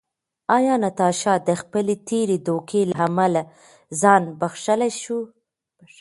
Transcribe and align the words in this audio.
ایا 0.55 0.73
ناتاشا 0.83 1.33
د 1.47 1.49
خپلې 1.61 1.95
تېرې 2.09 2.37
دوکې 2.47 2.81
له 2.91 2.95
امله 3.07 3.41
ځان 4.01 4.23
بښلی 4.39 4.91
شو؟ 5.01 5.19